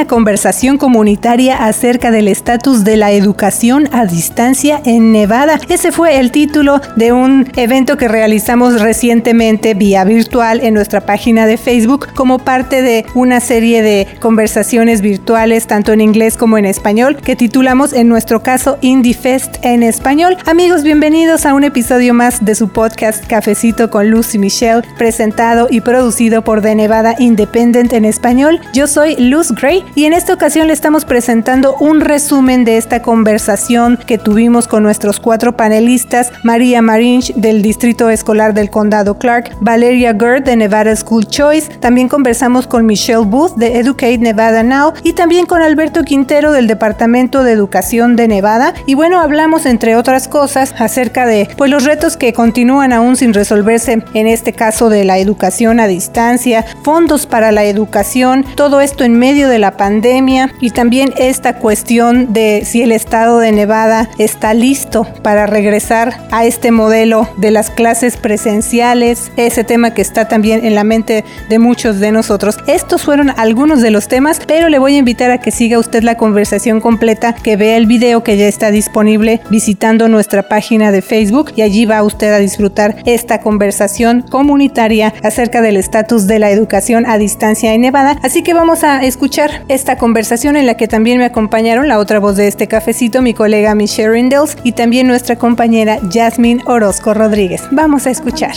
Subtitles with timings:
[0.00, 5.60] una conversación comunitaria acerca del estatus de la educación a distancia en Nevada.
[5.68, 11.44] Ese fue el título de un evento que realizamos recientemente vía virtual en nuestra página
[11.44, 16.64] de Facebook como parte de una serie de conversaciones virtuales tanto en inglés como en
[16.64, 20.38] español que titulamos en nuestro caso Indie Fest en español.
[20.46, 25.82] Amigos, bienvenidos a un episodio más de su podcast Cafecito con Lucy Michelle, presentado y
[25.82, 28.60] producido por The Nevada Independent en español.
[28.72, 33.02] Yo soy Luz Gray y en esta ocasión le estamos presentando un resumen de esta
[33.02, 39.56] conversación que tuvimos con nuestros cuatro panelistas, María Marinch del Distrito Escolar del Condado Clark,
[39.60, 44.92] Valeria Gerd de Nevada School Choice, también conversamos con Michelle Booth de Educate Nevada Now
[45.02, 48.74] y también con Alberto Quintero del Departamento de Educación de Nevada.
[48.86, 53.34] Y bueno, hablamos entre otras cosas acerca de pues los retos que continúan aún sin
[53.34, 59.04] resolverse en este caso de la educación a distancia, fondos para la educación, todo esto
[59.04, 64.10] en medio de la pandemia y también esta cuestión de si el estado de Nevada
[64.18, 70.28] está listo para regresar a este modelo de las clases presenciales, ese tema que está
[70.28, 72.58] también en la mente de muchos de nosotros.
[72.66, 76.02] Estos fueron algunos de los temas, pero le voy a invitar a que siga usted
[76.02, 81.00] la conversación completa, que vea el video que ya está disponible visitando nuestra página de
[81.00, 86.50] Facebook y allí va usted a disfrutar esta conversación comunitaria acerca del estatus de la
[86.50, 88.18] educación a distancia en Nevada.
[88.22, 92.18] Así que vamos a escuchar esta conversación en la que también me acompañaron la otra
[92.18, 97.62] voz de este cafecito, mi colega Michelle Rindels y también nuestra compañera Jasmine Orozco Rodríguez.
[97.70, 98.52] Vamos a escuchar.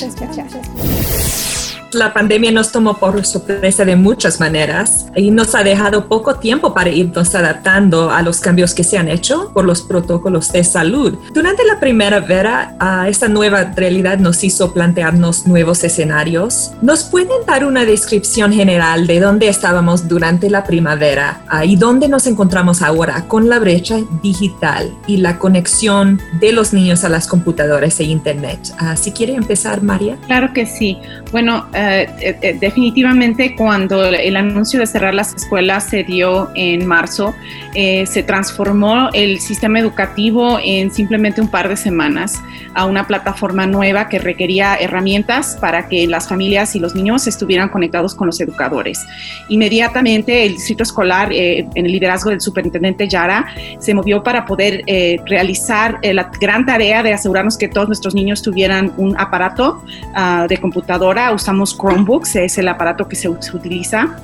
[1.94, 6.73] La pandemia nos tomó por sorpresa de muchas maneras y nos ha dejado poco tiempo
[6.73, 11.17] para irnos adaptando a los cambios que se han hecho por los protocolos de salud.
[11.33, 16.71] Durante la primavera, uh, esta nueva realidad nos hizo plantearnos nuevos escenarios.
[16.81, 22.08] ¿Nos pueden dar una descripción general de dónde estábamos durante la primavera uh, y dónde
[22.08, 27.27] nos encontramos ahora con la brecha digital y la conexión de los niños a las
[27.27, 28.59] computadoras e Internet?
[28.82, 30.17] Uh, si quiere empezar, María.
[30.26, 30.98] Claro que sí.
[31.32, 36.86] Bueno, eh, eh, eh, definitivamente cuando el anuncio de cerrar las escuelas se dio en
[36.86, 37.33] marzo,
[37.73, 42.39] se transformó el sistema educativo en simplemente un par de semanas
[42.76, 47.70] a una plataforma nueva que requería herramientas para que las familias y los niños estuvieran
[47.70, 49.04] conectados con los educadores.
[49.50, 53.48] Inmediatamente el distrito escolar, en el liderazgo del superintendente Yara,
[53.80, 54.83] se movió para poder
[55.26, 59.83] realizar la gran tarea de asegurarnos que todos nuestros niños tuvieran un aparato
[60.14, 61.32] ah, de computadora.
[61.32, 64.17] Usamos Chromebooks, es el aparato que se, utiliza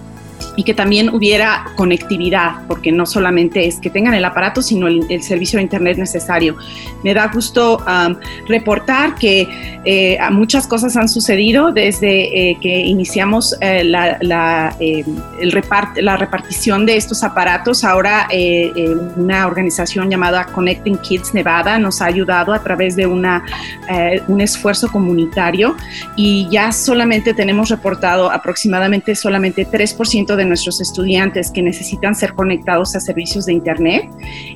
[0.55, 5.23] y que también hubiera conectividad, porque no solamente es que tengan el aparato, sino el,
[5.23, 6.55] servicio de Internet necesario.
[7.03, 7.83] Me da gusto
[8.47, 9.47] reportar que
[9.85, 15.63] eh, muchas cosas han sucedido desde eh, que iniciamos eh, la, la, el
[15.95, 17.83] la repartición de estos aparatos.
[17.83, 18.27] Ahora
[19.15, 23.43] una organización llamada Connecting Kids Nevada nos ha ayudado a través de una,
[24.27, 25.75] un esfuerzo comunitario
[26.15, 32.95] y ya solamente tenemos reportado aproximadamente solamente 3% de nuestros estudiantes que necesitan ser conectados
[32.95, 34.09] a servicios de Internet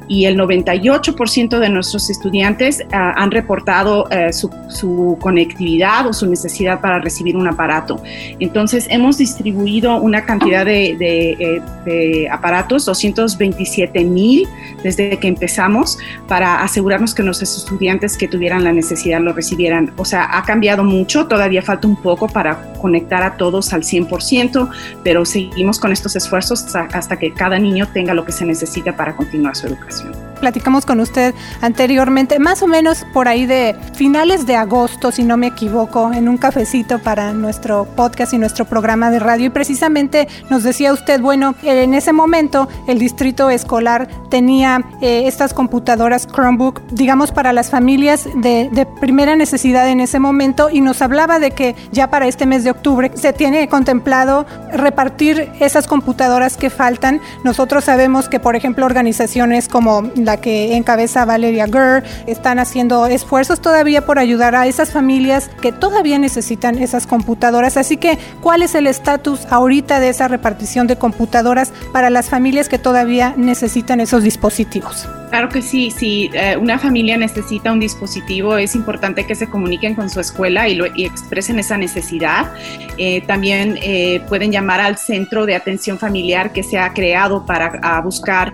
[0.08, 6.82] y el 98% de nuestros estudiantes ah, han reportado eh, su, conectividad o su necesidad
[6.82, 8.02] para recibir un aparato.
[8.40, 14.48] Entonces, hemos distribuido una cantidad de, de, eh, aparatos, 227 mil
[14.84, 19.94] desde que empezamos, para asegurarnos que nuestros estudiantes que tuvieran la necesidad lo recibieran.
[19.98, 24.70] O sea, ha cambiado mucho, todavía falta un poco para conectar a todos al 100%,
[25.04, 29.16] pero seguimos con estos esfuerzos hasta que cada niño tenga lo que se necesita para
[29.16, 30.22] continuar su educación.
[30.44, 35.38] Platicamos con usted anteriormente, más o menos por ahí de finales de agosto, si no
[35.38, 39.46] me equivoco, en un cafecito para nuestro podcast y nuestro programa de radio.
[39.46, 45.53] Y precisamente nos decía usted, bueno, en ese momento el distrito escolar tenía eh, estas
[45.53, 51.02] computadoras Chromebook, digamos, para las familias de, de primera necesidad en ese momento y nos
[51.02, 56.58] hablaba de que ya para este mes de octubre se tiene contemplado repartir esas computadoras
[56.58, 57.22] que faltan.
[57.46, 63.62] Nosotros sabemos que, por ejemplo, organizaciones como la que encabeza Valeria Gurr están haciendo esfuerzos
[63.62, 67.78] todavía por ayudar a esas familias que todavía necesitan esas computadoras.
[67.78, 72.70] Así que, ¿cuál es el estatus ahorita de esa repartición de computadoras para las familias
[72.70, 75.08] que todavía necesitan esos dispositivos?
[75.34, 79.96] Claro que sí, si eh, una familia necesita un dispositivo, es importante que se comuniquen
[79.96, 82.53] con su escuela y, lo, expresen esa necesidad.
[83.00, 88.00] Eh, también eh, pueden llamar al centro de atención familiar que se ha creado para
[88.02, 88.53] buscar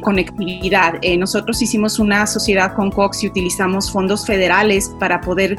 [0.00, 0.94] conectividad.
[1.18, 5.56] nosotros hicimos una sociedad con Cox y utilizamos fondos federales para poder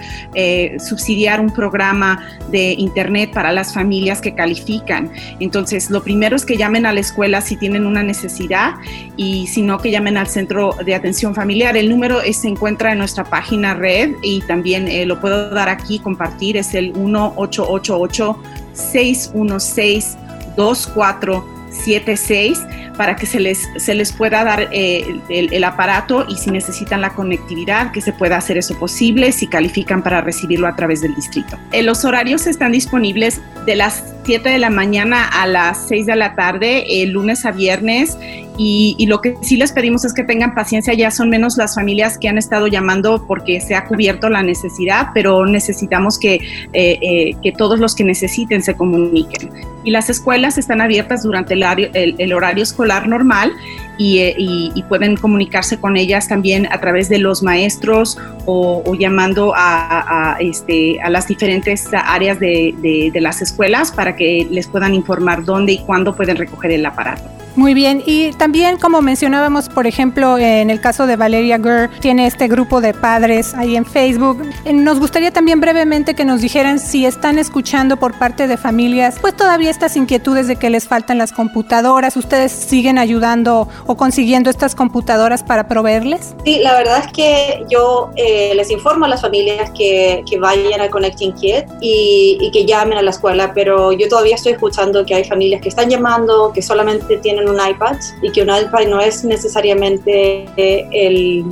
[0.80, 5.12] subsidiar un programa de Internet para las familias que califican.
[5.40, 8.74] Entonces, lo primero es que llamen a la escuela si tienen una necesidad
[9.16, 11.76] y si no, que llamen al Centro de Atención Familiar.
[11.76, 15.98] El número se encuentra en nuestra página red y también eh, lo puedo dar aquí,
[16.00, 18.38] compartir, es el 1888
[18.74, 20.18] 616
[20.56, 22.60] 2476
[22.98, 27.12] para que se les, se les pueda dar eh, el, aparato y si necesitan la
[27.12, 31.58] conectividad, que se pueda hacer eso posible si califican para recibirlo a través del distrito.
[31.72, 36.16] Eh, los horarios están disponibles de las 7 de la mañana a las 6 de
[36.16, 38.18] la tarde, el lunes a viernes.
[38.58, 42.18] Y, lo que sí les pedimos es que tengan paciencia, ya son menos las familias
[42.18, 46.40] que han estado llamando porque se ha cubierto la necesidad, pero necesitamos que,
[46.74, 49.52] eh, que todos los que necesiten se comuniquen.
[49.84, 53.54] Y las escuelas están abiertas durante el horario, escolar normal
[54.00, 60.36] eh, y, pueden comunicarse con ellas también a través de los maestros o, llamando a,
[60.40, 65.80] este, a, las diferentes áreas de las escuelas para que les puedan informar dónde y
[65.80, 67.37] cuándo pueden recoger el aparato.
[67.58, 72.28] Muy bien, y también como mencionábamos, por ejemplo, en el caso de Valeria Gurr, tiene
[72.28, 74.44] este grupo de padres ahí en Facebook.
[74.64, 79.18] Eh, nos gustaría también brevemente que nos dijeran si están escuchando por parte de familias,
[79.20, 84.52] pues todavía estas inquietudes de que les faltan las computadoras, ¿ustedes siguen ayudando o consiguiendo
[84.52, 86.36] estas computadoras para proveerles?
[86.46, 90.80] Sí, la verdad es que yo eh, les informo a las familias que, que vayan
[90.80, 95.04] a Connecting Kid y, y que llamen a la escuela, pero yo todavía estoy escuchando
[95.08, 98.88] que hay familias que están llamando, que solamente tienen un iPad y que un iPad
[98.88, 101.46] no es necesariamente el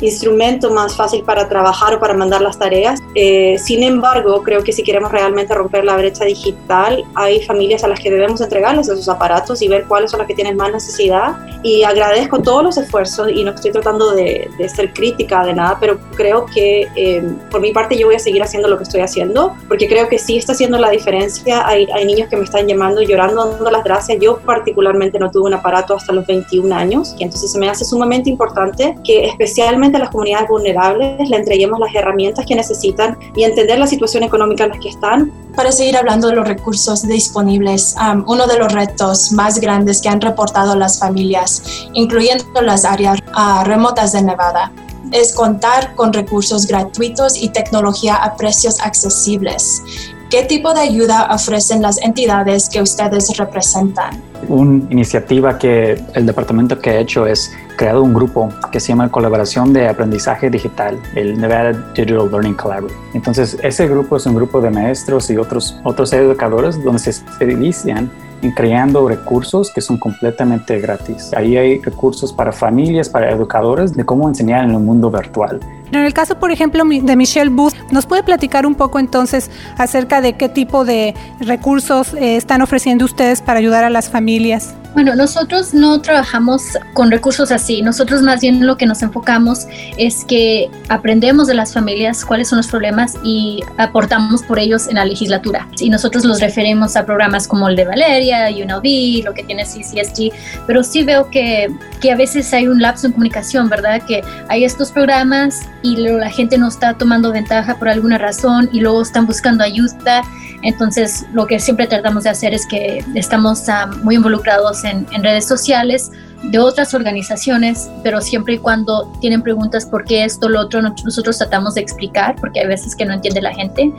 [0.00, 3.00] instrumento más fácil para trabajar o para mandar las tareas.
[3.14, 7.88] Eh, sin embargo, creo que si queremos realmente romper la brecha digital, hay familias a
[7.88, 11.36] las que debemos entregarles esos aparatos y ver cuáles son las que tienen más necesidad.
[11.62, 15.98] Y agradezco todos los esfuerzos y no estoy tratando de, ser crítica de nada, pero
[16.16, 19.54] creo que eh, por mi parte yo voy a seguir haciendo lo que estoy haciendo,
[19.68, 21.66] porque creo que sí está haciendo la diferencia.
[21.66, 24.18] Hay, hay niños que me están llamando, llorando, dando las gracias.
[24.20, 27.84] Yo particularmente no tuve un aparato hasta los 21 años, y entonces se me hace
[27.84, 33.44] sumamente importante que especialmente a las comunidades vulnerables le entreguemos las herramientas que necesitan y
[33.44, 35.30] entender la situación económica en la que están.
[35.54, 37.94] Para seguir hablando de los recursos disponibles,
[38.26, 43.62] uno de los retos más grandes que han reportado las familias, incluyendo las áreas ah,
[43.64, 44.72] remotas de Nevada,
[45.12, 49.82] es contar con recursos gratuitos y tecnología a precios accesibles.
[50.30, 54.20] ¿Qué tipo de ayuda ofrecen las entidades que ustedes representan?
[54.48, 59.10] Una iniciativa que el departamento que ha hecho es creado un grupo que se llama
[59.10, 63.00] Colaboración de Aprendizaje Digital, el Nevada Digital Learning Collaborative.
[63.14, 68.10] Entonces, ese grupo es un grupo de maestros y otros, otros educadores donde se especializan
[68.42, 71.32] en creando recursos que son completamente gratis.
[71.34, 75.60] Ahí hay recursos para familias, para educadores, de cómo enseñar en el mundo virtual.
[75.92, 80.20] En el caso, por ejemplo, de Michelle Booth, ¿nos puede platicar un poco entonces acerca
[80.20, 84.74] de qué tipo de recursos eh, están ofreciendo ustedes para ayudar a las familias?
[84.96, 86.62] Bueno, nosotros no trabajamos
[86.94, 87.82] con recursos así.
[87.82, 89.66] Nosotros más bien lo que nos enfocamos
[89.98, 94.94] es que aprendemos de las familias cuáles son los problemas y aportamos por ellos en
[94.94, 95.68] la legislatura.
[95.80, 100.32] Y nosotros los referimos a programas como el de Valeria, UNLV, lo que tiene CCSG,
[100.66, 101.70] pero sí veo que,
[102.00, 104.00] que a veces hay un lapso en comunicación, ¿verdad?
[104.00, 108.80] Que hay estos programas y la gente no está tomando ventaja por alguna razón y
[108.80, 110.22] luego están buscando ayuda.
[110.62, 115.46] Entonces, lo que siempre tratamos de hacer es que estamos ah, muy involucrados en, redes
[115.46, 116.10] sociales
[116.42, 121.38] de otras organizaciones, pero siempre y cuando tienen preguntas por qué esto, lo otro, nosotros
[121.38, 123.92] tratamos de explicar, porque hay veces que no entiende la gente.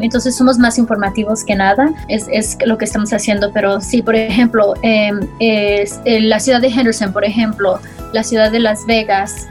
[0.00, 4.14] entonces somos más informativos que nada, es, es, lo que estamos haciendo, pero sí, por
[4.14, 7.80] ejemplo, em, en la ciudad de Henderson, por ejemplo,
[8.12, 9.48] la ciudad de Las Vegas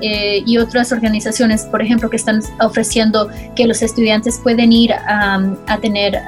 [0.00, 5.78] eh, y otras organizaciones, por ejemplo, que están ofreciendo que los estudiantes pueden ir a
[5.80, 6.20] tener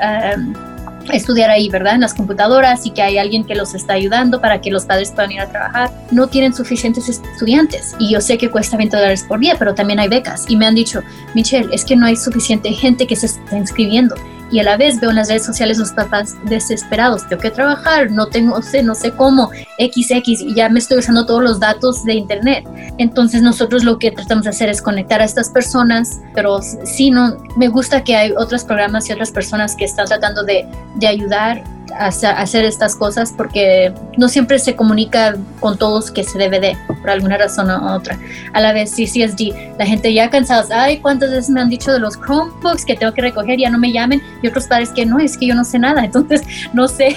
[1.13, 1.95] estudiar ahí, ¿verdad?
[1.95, 5.11] En las computadoras y que hay alguien que los está ayudando para que los padres
[5.11, 5.91] puedan ir a trabajar.
[6.11, 10.01] No tienen suficientes estudiantes y yo sé que cuesta 20 dólares por día, pero también
[10.01, 10.45] hay becas.
[10.49, 11.03] Y me han dicho,
[11.35, 14.15] Michelle, es que no hay suficiente gente que se está inscribiendo
[14.51, 18.11] y a la vez veo en las redes sociales los papás desesperados, tengo que trabajar,
[18.11, 21.61] no tengo, no sé, no sé cómo, XX, y ya me estoy usando todos los
[21.61, 22.67] datos de internet.
[22.99, 27.37] Entonces nosotros lo que tratamos de hacer es conectar a estas personas, pero sí, no,
[27.57, 31.63] me gusta que hay otros programas y otras personas que están tratando de, de ayudar
[31.97, 37.11] hacer estas cosas porque no siempre se comunica con todos que se debe de, por
[37.11, 38.19] alguna razón u otra.
[38.53, 41.99] A la vez, CCSD, la gente ya cansada, ay, ¿cuántas veces me han dicho de
[41.99, 43.59] los Chromebooks que tengo que recoger?
[43.59, 44.23] Ya no me llamen.
[44.43, 46.43] Y otros padres que no, es que yo no sé nada, entonces
[46.73, 47.17] no sé.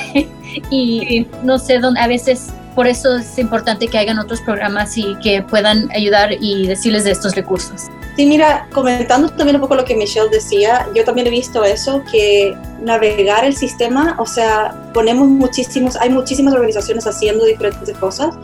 [0.69, 5.15] y no sé dónde, a veces por eso es importante que hagan otros programas y
[5.21, 7.83] que puedan ayudar y decirles de estos recursos.
[8.15, 12.03] Sí, mira, comentando también un poco lo que Michelle decía, yo también he visto eso,
[12.11, 18.35] que navegar el sistema, o sea, ponemos muchísimos, hay muchísimas organizaciones haciendo diferentes cosas,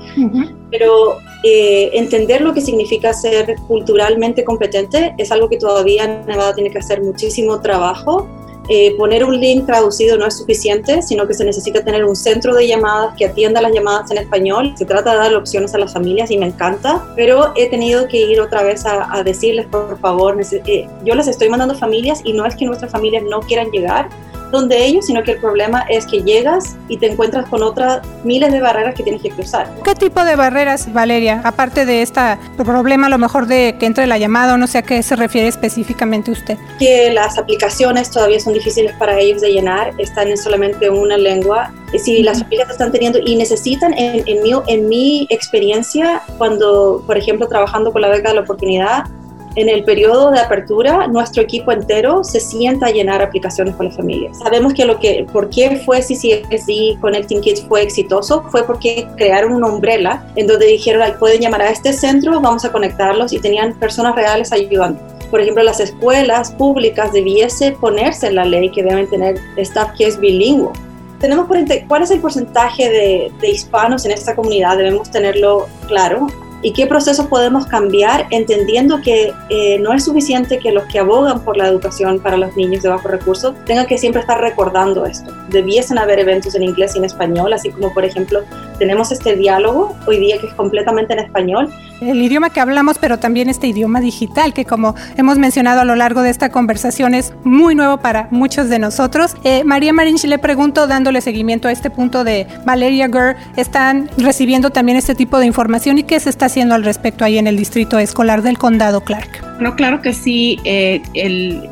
[0.71, 6.71] pero eh, entender lo que significa ser culturalmente competente es algo que todavía Nevada tiene
[6.71, 8.27] que hacer muchísimo trabajo
[8.69, 12.53] eh, poner un link traducido no es suficiente, sino que se necesita tener un centro
[12.53, 14.73] de llamadas que atienda las llamadas en español.
[14.77, 18.17] Se trata de dar opciones a las familias y me encanta, pero he tenido que
[18.17, 22.45] ir otra vez a, decirles, por favor, eh, yo les estoy mandando familias y no
[22.45, 24.09] es que nuestras familias no quieran llegar,
[24.51, 28.51] donde ellos, sino que el problema es que llegas y te encuentras con otras miles
[28.51, 29.69] de barreras que tienes que cruzar.
[29.83, 31.41] ¿Qué tipo de barreras, Valeria?
[31.43, 34.79] Aparte de este problema, a lo mejor de que entre la llamada, o no sé
[34.79, 36.57] a qué se refiere específicamente usted.
[36.79, 41.73] Que las aplicaciones todavía son difíciles para ellos de llenar, están en solamente una lengua.
[42.03, 47.17] Si las familias están teniendo y necesitan, en, en, mi, en mi experiencia, cuando, por
[47.17, 49.05] ejemplo, trabajando con la beca de la oportunidad,
[49.57, 53.95] en el periodo de apertura, nuestro equipo entero se sienta a llenar aplicaciones con las
[53.95, 54.37] familias.
[54.37, 59.53] Sabemos que lo que, por qué fue CCSD Connecting Kids fue exitoso, fue porque crearon
[59.53, 63.73] una umbrella en donde dijeron, pueden llamar a este centro, vamos a conectarlos y tenían
[63.79, 65.01] personas reales ayudando.
[65.31, 70.05] Por ejemplo, las escuelas públicas debiese ponerse en la ley que deben tener staff que
[70.05, 70.71] es bilingüe.
[71.19, 71.47] Tenemos
[71.87, 74.77] ¿Cuál es el porcentaje de, de hispanos en esta comunidad?
[74.77, 76.27] Debemos tenerlo claro
[76.61, 81.43] y qué procesos podemos cambiar entendiendo que eh, no es suficiente que los que abogan
[81.43, 85.31] por la educación para los niños de bajos recursos tengan que siempre estar recordando esto.
[85.49, 88.41] Debiesen haber eventos en inglés y en español, así como por ejemplo
[88.77, 91.69] tenemos este diálogo hoy día que es completamente en español.
[92.01, 95.95] El idioma que hablamos, pero también este idioma digital, que como hemos mencionado a lo
[95.95, 99.35] largo de esta conversación es muy nuevo para muchos de nosotros.
[99.43, 104.69] Eh, María Marinch le pregunto, dándole seguimiento a este punto de Valeria Gurr, ¿están recibiendo
[104.69, 107.57] también este tipo de información y qué se está haciendo al respecto ahí en el
[107.57, 109.46] distrito escolar del condado Clark?
[109.59, 110.59] No, claro que sí.
[110.65, 111.01] Eh,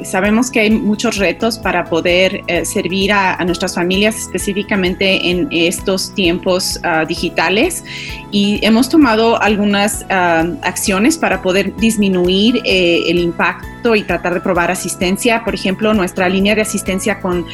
[0.04, 6.14] sabemos que hay muchos retos para poder eh, servir a, nuestras familias, específicamente en estos
[6.16, 7.84] tiempos ah, digitales,
[8.32, 14.42] y hemos tomado algunas ah, acciones para poder disminuir eh, el impacto y tratar de
[14.42, 15.44] probar asistencia.
[15.44, 17.46] Por ejemplo, nuestra línea de asistencia con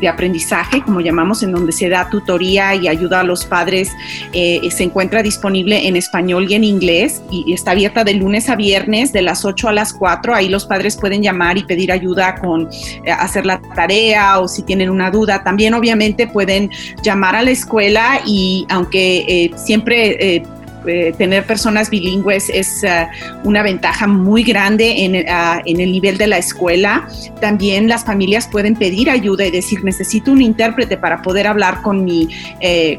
[0.00, 3.90] de aprendizaje, como llamamos, en donde se da tutoría y ayuda a los padres,
[4.32, 8.56] eh, se encuentra disponible en español y en inglés y está abierta de lunes a
[8.56, 10.34] viernes de las 8 a las 4.
[10.34, 12.68] Ahí los padres pueden llamar y pedir ayuda con
[13.04, 15.42] eh, hacer la tarea o si tienen una duda.
[15.42, 16.70] También obviamente pueden
[17.02, 20.42] llamar a la escuela y aunque eh, siempre
[20.86, 23.06] eh, tener personas bilingües es eh,
[23.44, 25.26] una ventaja muy grande en, eh,
[25.64, 27.08] en, el nivel de la escuela.
[27.40, 32.04] También las familias pueden pedir ayuda y decir, necesito un intérprete para poder hablar con
[32.04, 32.28] mi,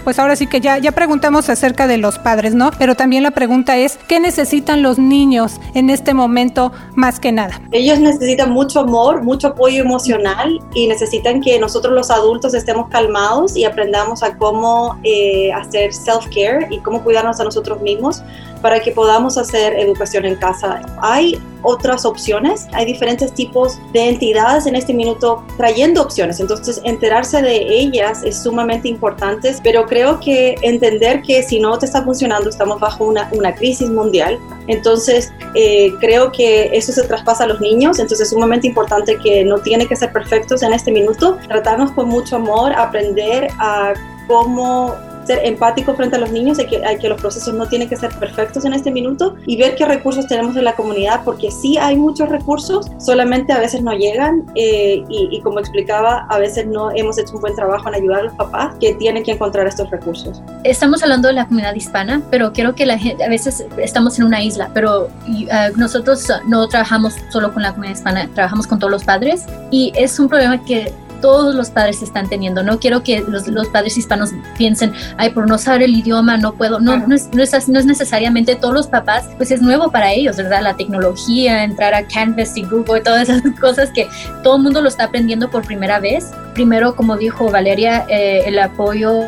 [0.05, 2.69] pues ahora sí que ya, ya preguntamos acerca de los padres, ¿no?
[2.77, 7.59] Pero también la pregunta es, ¿qué necesitan los niños en este momento más que nada?
[7.71, 13.57] Ellos necesitan mucho amor, mucho apoyo emocional y necesitan que nosotros los adultos estemos calmados
[13.57, 18.21] y aprendamos a cómo eh, hacer self-care y cómo cuidarnos a nosotros mismos
[18.61, 20.81] para que podamos hacer educación en casa.
[21.01, 22.67] Hay otras opciones.
[22.73, 28.41] Hay diferentes tipos de entidades en este minuto trayendo opciones, entonces enterarse de ellas es
[28.41, 33.29] sumamente importante, pero creo que entender que si no te está funcionando, estamos bajo una,
[33.31, 34.37] una crisis mundial,
[34.67, 39.45] entonces eh, creo que eso se traspasa a los niños, entonces es sumamente importante que
[39.45, 43.93] no tiene que ser perfectos en este minuto, tratarnos con mucho amor, aprender a
[44.27, 44.93] cómo
[45.25, 48.11] ser empático frente a los niños, hay que, que los procesos no tienen que ser
[48.19, 51.95] perfectos en este minuto y ver qué recursos tenemos en la comunidad, porque sí hay
[51.95, 57.17] muchos recursos, solamente a veces no llegan eh, y, como explicaba, a veces no hemos
[57.17, 60.41] hecho un buen trabajo en ayudar a los papás que tienen que encontrar estos recursos.
[60.63, 64.25] Estamos hablando de la comunidad hispana, pero quiero que la gente, a veces estamos en
[64.25, 68.91] una isla, pero uh, nosotros no trabajamos solo con la comunidad hispana, trabajamos con todos
[68.91, 70.91] los padres y es un problema que
[71.25, 72.61] todos los padres están teniendo.
[72.61, 74.29] No quiero que los, los, padres hispanos
[74.59, 76.79] piensen, ay, por no saber el idioma no puedo.
[76.79, 80.13] No, no, es, no, es, no es necesariamente todos los papás, pues es nuevo para
[80.13, 80.61] ellos, ¿verdad?
[80.61, 84.07] La tecnología, entrar a Canvas y Google, todas esas cosas que
[84.43, 86.29] todo el mundo lo está aprendiendo por primera vez.
[86.55, 89.21] Primero, como dijo Valeria, eh, el apoyo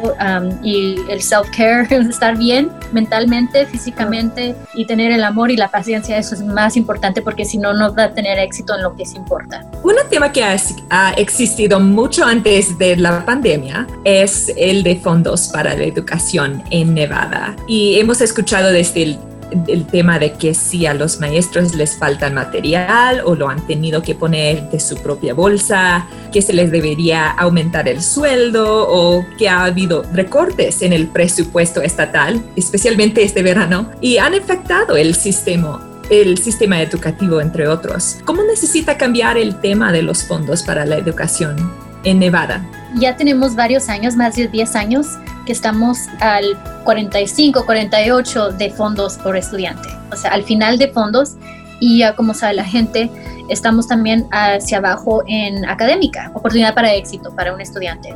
[0.64, 6.36] y el self-care, estar bien mentalmente, físicamente y tener el amor y la paciencia, eso
[6.36, 9.18] es más importante porque si no, no va a tener éxito en lo que se
[9.18, 9.66] importa.
[9.84, 15.76] Un tema que ha existido mucho antes de la pandemia es el de fondos para
[15.76, 17.56] la educación en Nevada.
[17.68, 19.20] Y hemos escuchado desde el
[19.68, 24.02] el tema de que si a los maestros les falta material o lo han tenido
[24.02, 29.50] que poner de su propia bolsa, que se les debería aumentar el sueldo o que
[29.50, 35.84] ha habido recortes en el presupuesto estatal, especialmente este verano, y han afectado el sistema
[36.10, 38.18] el sistema educativo, entre otros.
[38.26, 41.70] ¿Cómo necesita cambiar el tema de los fondos para la educación
[42.04, 42.66] en Nevada?
[42.96, 45.08] Ya tenemos varios años, más de 10 años,
[45.48, 46.44] que estamos al
[46.84, 49.88] 45, 48 de fondos por estudiante.
[50.12, 51.38] O sea, al final de fondos
[51.80, 53.10] y ya como sabe la gente,
[53.50, 58.14] estamos también hacia abajo en académica, oportunidad para éxito para un estudiante.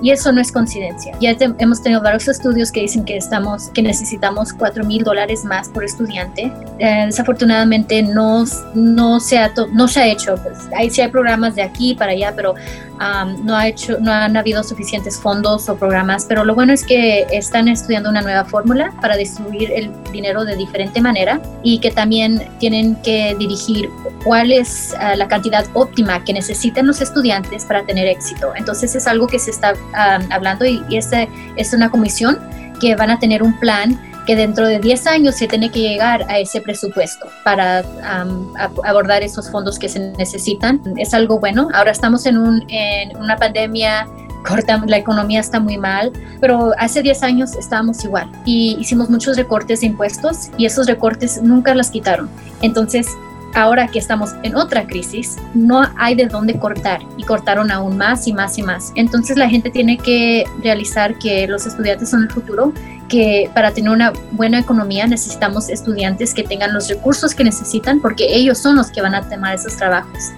[0.00, 1.16] Y eso no es coincidencia.
[1.20, 5.68] Ya hemos tenido varios estudios que dicen que, estamos, que necesitamos 4 mil dólares más
[5.68, 6.52] por estudiante.
[6.78, 10.36] Eh, desafortunadamente no, no, se ha no se ha hecho.
[10.42, 12.54] Pues, hay, sí hay programas de aquí para allá, pero
[13.44, 16.24] no, ha hecho, no han habido suficientes fondos o programas.
[16.28, 20.56] Pero lo bueno es que están estudiando una nueva fórmula para distribuir el dinero de
[20.56, 23.88] diferente manera y que también tienen que dirigir
[24.24, 28.52] cuál es ah, la cantidad óptima que necesitan los estudiantes para tener éxito.
[28.54, 29.61] Entonces es algo que se está
[29.94, 32.38] hablando y, y es una comisión
[32.80, 36.24] que van a tener un plan que dentro de 10 años se tiene que llegar
[36.28, 37.84] a ese presupuesto para
[38.84, 40.80] abordar esos fondos que se necesitan.
[40.96, 41.68] Es algo bueno.
[41.74, 44.06] Ahora estamos en, un, en una pandemia
[44.46, 49.36] corta, la economía está muy mal, pero hace 10 años estábamos igual y hicimos muchos
[49.36, 52.28] recortes de impuestos y esos recortes nunca los quitaron.
[52.60, 53.06] Entonces,
[53.54, 58.26] ahora que estamos en otra crisis, no hay de dónde cortar y cortaron aún más
[58.26, 58.92] y más y más.
[58.94, 62.72] Entonces la gente tiene que realizar que los estudiantes son el futuro,
[63.08, 68.34] que para tener una buena economía necesitamos estudiantes que tengan los recursos que necesitan porque
[68.34, 70.32] ellos son los que van a tomar esos trabajos.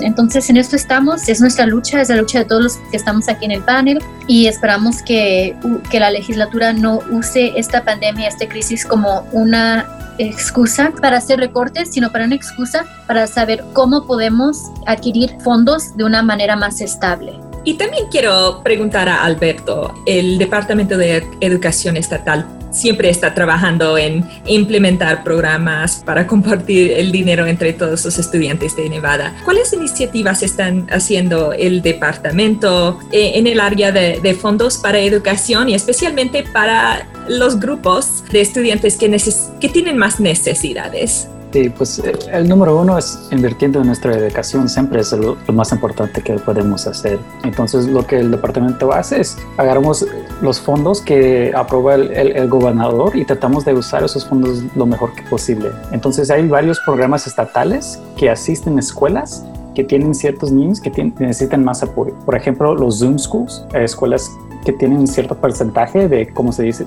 [0.00, 3.28] entonces en esto estamos, es nuestra lucha, es la lucha de todos los que estamos
[3.28, 5.56] aquí en el panel y esperamos que,
[5.90, 11.92] que la legislatura no use esta pandemia, esta crisis como una excusa para hacer recortes,
[11.92, 17.49] sino para una excusa para saber cómo podemos adquirir fondos de una manera más estable.
[17.64, 24.24] Y también quiero preguntar a Alberto, el Departamento de Educación Estatal siempre está trabajando en
[24.46, 29.34] implementar programas para compartir el dinero entre todos los estudiantes de Nevada.
[29.44, 35.68] ¿Cuáles iniciativas están haciendo el departamento eh, en el área de, de fondos para educación
[35.68, 39.14] y especialmente para los grupos de estudiantes que,
[39.60, 41.28] que tienen más necesidades?
[41.52, 45.72] Sí, pues eh, el número uno es invirtiendo en nuestra educación, siempre es lo, más
[45.72, 47.18] importante que podemos hacer.
[47.42, 50.06] Entonces lo que el departamento hace es agarramos
[50.42, 55.12] los fondos que aprueba el, el, gobernador y tratamos de usar esos fondos lo mejor
[55.14, 55.70] que posible.
[55.90, 61.64] Entonces hay varios programas estatales que asisten a escuelas que tienen ciertos niños que necesitan
[61.64, 62.14] más apoyo.
[62.24, 64.30] Por ejemplo, los Zoom Schools, escuelas
[64.64, 66.86] que tienen un cierto porcentaje de, como se dice,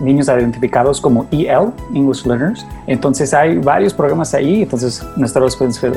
[0.00, 2.66] niños identificados como EL, English Learners.
[2.86, 5.42] Entonces hay varios programas ahí, entonces nuestra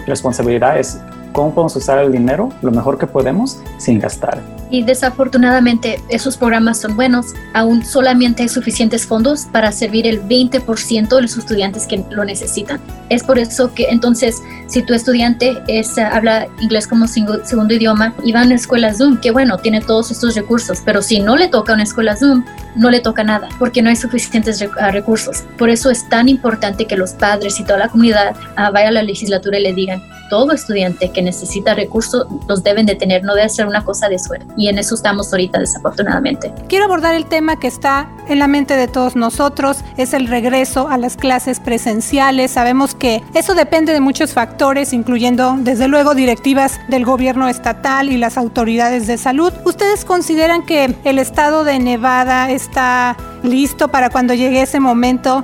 [0.05, 0.99] responsabilidad es
[1.37, 4.41] cómo podemos usar el dinero lo mejor que podemos sin gastar.
[4.71, 11.07] Y desafortunadamente esos programas son buenos, aún solamente hay suficientes fondos para servir el 20%
[11.07, 12.81] de los estudiantes que lo necesitan.
[13.09, 18.31] Es por eso que entonces si tu estudiante es, habla inglés como segundo idioma y
[18.31, 21.49] va a una escuela Zoom, que bueno, tiene todos estos recursos, pero si no le
[21.49, 22.43] toca una escuela Zoom,
[22.77, 25.43] no le toca nada porque no hay suficientes ah, recursos.
[25.57, 28.91] Por eso es tan importante que los padres y toda la comunidad uh, vaya a
[28.91, 33.35] la legislatura y le digan, todo estudiante que necesita recursos los deben de tener, no
[33.35, 34.45] debe ser una cosa de suerte.
[34.57, 36.53] Y en eso estamos ahorita, desafortunadamente.
[36.67, 40.89] Quiero abordar el tema que está en la mente de todos nosotros, es el regreso
[40.89, 42.51] a las clases presenciales.
[42.51, 48.17] Sabemos que eso depende de muchos factores, incluyendo desde luego directivas del gobierno estatal y
[48.17, 49.53] las autoridades de salud.
[49.65, 55.43] ¿Ustedes consideran que el estado de Nevada está listo para cuando llegue ese momento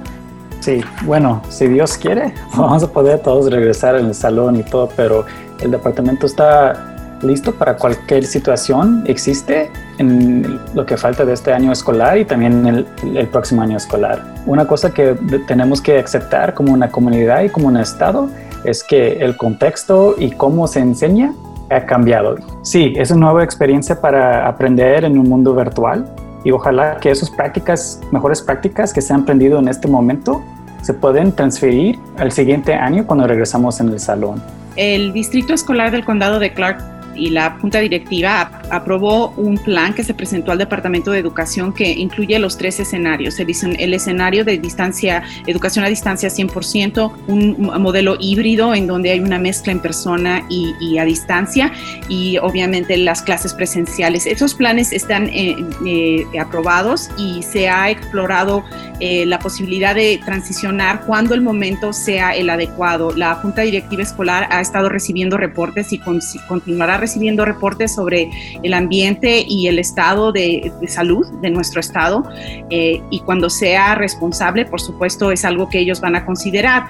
[0.63, 5.25] Sí, bueno, si Dios quiere, vamos a poder todos regresar el salón y todo, pero
[5.59, 11.73] el departamento está listo para cualquier situación existe en lo que falta de este año
[11.73, 14.23] escolar y también el, el próximo año escolar.
[14.45, 18.29] Una cosa que tenemos que aceptar como una comunidad y como un estado
[18.63, 21.33] es que el contexto y cómo se enseña
[21.69, 22.37] ha cambiado.
[22.61, 26.05] Sí, es una nueva experiencia para aprender en un mundo virtual,
[26.43, 30.43] y ojalá que esas prácticas, mejores prácticas que se han aprendido en este momento,
[30.81, 34.41] se pueden transferir al siguiente año cuando regresamos en el salón.
[34.75, 40.03] El Distrito Escolar del Condado de Clark y la Junta Directiva aprobó un plan que
[40.03, 43.39] se presentó al Departamento de Educación que incluye los tres escenarios.
[43.39, 43.47] El,
[43.79, 49.39] el escenario de distancia, educación a distancia 100%, un modelo híbrido en donde hay una
[49.39, 51.71] mezcla en persona y, a distancia
[52.07, 54.25] y obviamente las clases presenciales.
[54.25, 58.63] Esos planes están eh, eh, aprobados y se ha explorado
[58.99, 63.11] eh, la posibilidad de transicionar cuando el momento sea el adecuado.
[63.15, 65.99] La Junta Directiva Escolar ha estado recibiendo reportes y
[66.47, 68.29] continuará recibiendo reportes sobre
[68.63, 72.23] el ambiente y el estado de, salud de nuestro estado
[72.69, 76.87] eh, y cuando sea responsable, por supuesto, es algo que ellos van a considerar.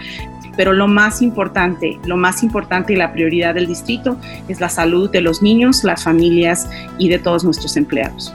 [0.55, 5.09] Pero lo más importante, lo más importante y la prioridad del distrito es la salud
[5.09, 8.33] de los niños, las familias y de todos nuestros empleados.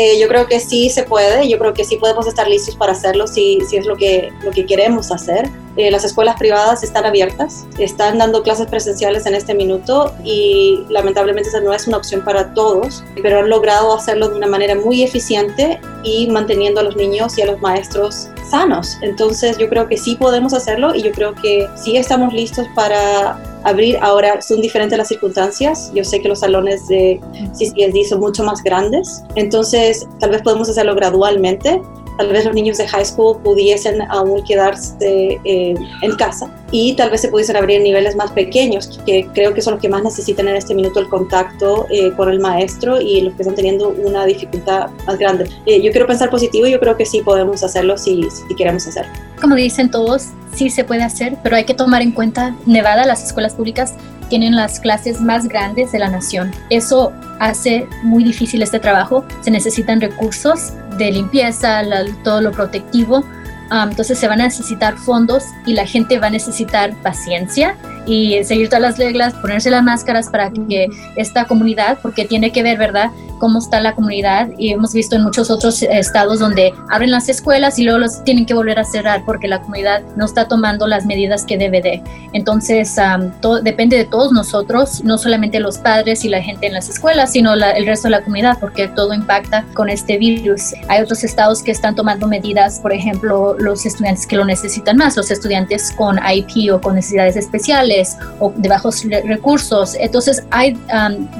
[0.00, 2.92] Eh, yo creo que sí se puede, yo creo que sí podemos estar listos para
[2.92, 5.50] hacerlo si, si es lo que, lo que queremos hacer.
[5.76, 11.48] Eh, las escuelas privadas están abiertas, están dando clases presenciales en este minuto y lamentablemente
[11.48, 15.02] esa no es una opción para todos, pero han logrado hacerlo de una manera muy
[15.02, 18.98] eficiente y manteniendo a los niños y a los maestros sanos.
[19.02, 23.36] Entonces yo creo que sí podemos hacerlo y yo creo que sí estamos listos para
[23.64, 23.98] abrir.
[24.00, 25.90] Ahora son diferentes las circunstancias.
[25.94, 27.20] Yo sé que los salones de
[27.52, 31.80] CCSD son mucho más grandes, entonces tal vez podemos hacerlo gradualmente.
[32.18, 37.10] Tal vez los niños de high school pudiesen aún quedarse eh, en casa y tal
[37.10, 40.48] vez se pudiesen abrir niveles más pequeños, que creo que son los que más necesitan
[40.48, 44.26] en este minuto el contacto eh, con el maestro y los que están teniendo una
[44.26, 45.48] dificultad más grande.
[45.66, 48.86] Eh, yo quiero pensar positivo y yo creo que sí podemos hacerlo si, si queremos
[48.86, 49.12] hacerlo.
[49.40, 53.24] Como dicen todos, sí se puede hacer, pero hay que tomar en cuenta Nevada, las
[53.24, 53.94] escuelas públicas
[54.28, 56.52] tienen las clases más grandes de la nación.
[56.70, 59.24] Eso hace muy difícil este trabajo.
[59.40, 61.82] Se necesitan recursos de limpieza,
[62.24, 63.24] todo lo protectivo.
[63.70, 67.76] Ah, entonces se van a necesitar fondos y la gente va a necesitar paciencia
[68.08, 72.62] y seguir todas las reglas, ponerse las máscaras para que esta comunidad, porque tiene que
[72.62, 77.10] ver, ¿verdad?, cómo está la comunidad y hemos visto en muchos otros estados donde abren
[77.10, 80.48] las escuelas y luego los tienen que volver a cerrar porque la comunidad no está
[80.48, 82.02] tomando las medidas que debe de.
[82.32, 82.96] Entonces,
[83.40, 87.32] todo, depende de todos nosotros, no solamente los padres y la gente en las escuelas,
[87.32, 90.74] sino el resto de la comunidad, porque todo impacta con este virus.
[90.88, 95.16] Hay otros estados que están tomando medidas, por ejemplo, los estudiantes que lo necesitan más,
[95.16, 97.97] los estudiantes con IP o con necesidades especiales,
[98.40, 99.94] o de bajos recursos.
[99.98, 100.78] Entonces hay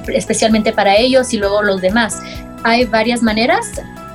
[0.09, 2.21] especialmente para ellos y luego los demás.
[2.64, 3.66] Hay varias maneras,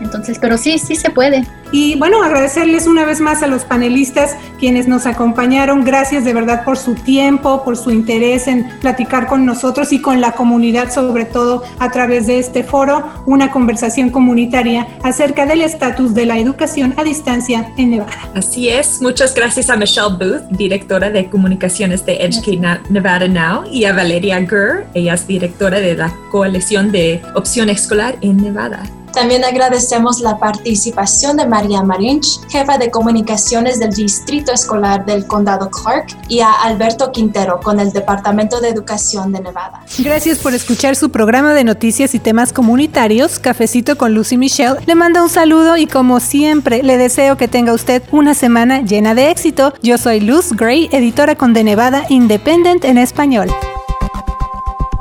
[0.03, 1.45] entonces, pero sí, sí se puede.
[1.71, 5.83] Y bueno, agradecerles una vez más a los panelistas quienes nos acompañaron.
[5.83, 10.21] Gracias de verdad por su tiempo, por su interés en platicar con nosotros y con
[10.21, 16.13] la comunidad, sobre todo a través de este foro, una conversación comunitaria acerca del estatus
[16.13, 18.29] de la educación a distancia en Nevada.
[18.35, 19.01] Así es.
[19.01, 24.39] Muchas gracias a Michelle Booth, directora de comunicaciones de Educate Nevada Now, y a Valeria
[24.41, 28.83] Gurr, ella es directora de la coalición de opción escolar en Nevada.
[29.13, 35.69] También agradecemos la participación de María Marinch, jefa de comunicaciones del Distrito Escolar del Condado
[35.69, 39.83] Clark, y a Alberto Quintero con el Departamento de Educación de Nevada.
[39.99, 44.77] Gracias por escuchar su programa de noticias y temas comunitarios, Cafecito con Lucy Michelle.
[44.85, 49.13] Le manda un saludo y como siempre le deseo que tenga usted una semana llena
[49.13, 49.73] de éxito.
[49.83, 53.49] Yo soy Luz Gray, editora con de Nevada Independent en español